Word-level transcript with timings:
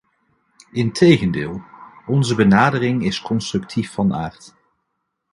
Integendeel, 0.73 1.61
onze 2.05 2.35
benadering 2.35 3.03
is 3.05 3.21
constructief 3.21 3.93
van 3.93 4.13
aard. 4.13 4.53